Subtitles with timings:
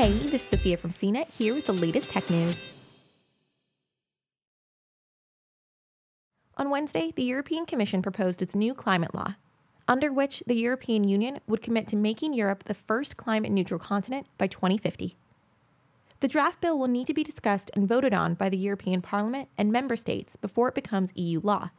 [0.00, 2.64] Hey, this is Sophia from CNET here with the latest tech news.
[6.56, 9.34] On Wednesday, the European Commission proposed its new climate law,
[9.86, 14.26] under which the European Union would commit to making Europe the first climate neutral continent
[14.38, 15.16] by 2050.
[16.20, 19.50] The draft bill will need to be discussed and voted on by the European Parliament
[19.58, 21.72] and member states before it becomes EU law.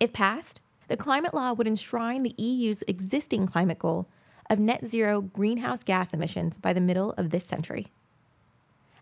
[0.00, 4.08] If passed, the climate law would enshrine the EU's existing climate goal
[4.48, 7.88] of net zero greenhouse gas emissions by the middle of this century.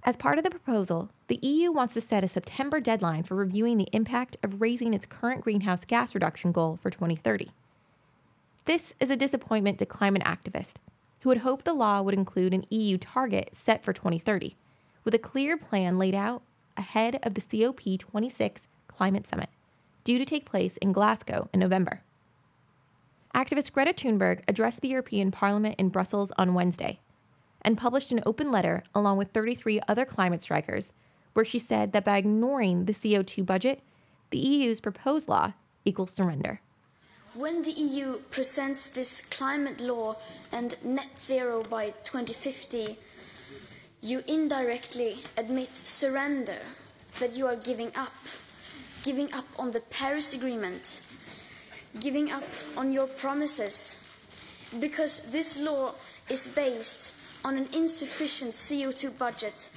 [0.02, 3.77] As part of the proposal, the EU wants to set a September deadline for reviewing
[3.77, 7.50] the impact of raising its current greenhouse gas reduction goal for 2030.
[8.64, 10.77] This is a disappointment to climate activists
[11.20, 14.56] who had hoped the law would include an EU target set for 2030,
[15.05, 16.42] with a clear plan laid out
[16.77, 19.50] ahead of the COP26 climate summit,
[20.02, 22.02] due to take place in Glasgow in November.
[23.34, 26.98] Activist Greta Thunberg addressed the European Parliament in Brussels on Wednesday
[27.62, 30.93] and published an open letter along with 33 other climate strikers,
[31.34, 33.83] where she said that by ignoring the CO2 budget,
[34.31, 35.53] the EU's proposed law
[35.84, 36.61] equals surrender.
[37.34, 40.17] When the EU presents this climate law
[40.50, 42.98] and net zero by 2050,
[44.00, 46.59] you indirectly admit surrender,
[47.20, 48.15] that you are giving up,
[49.05, 51.03] giving up on the Paris Agreement,
[51.98, 52.44] giving up
[52.77, 53.96] on your promises,
[54.78, 55.94] because this law
[56.28, 59.70] is based on an insufficient CO2 budget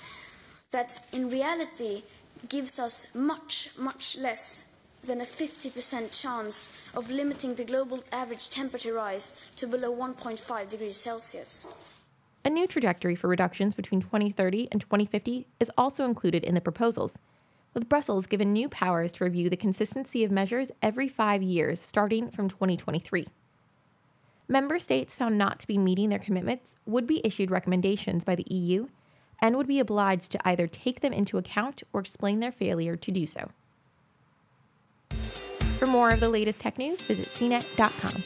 [0.72, 2.04] that in reality
[2.50, 4.62] gives us much, much less
[5.04, 10.98] than a 50% chance of limiting the global average temperature rise to below 1.5 degrees
[10.98, 11.68] Celsius.
[12.46, 17.18] A new trajectory for reductions between 2030 and 2050 is also included in the proposals,
[17.74, 22.30] with Brussels given new powers to review the consistency of measures every five years starting
[22.32, 23.28] from 2023
[24.48, 28.46] member states found not to be meeting their commitments would be issued recommendations by the
[28.50, 28.88] EU
[29.42, 33.12] and would be obliged to either take them into account or explain their failure to
[33.12, 33.50] do so.
[35.80, 38.24] For more of the latest tech news, visit cnet.com.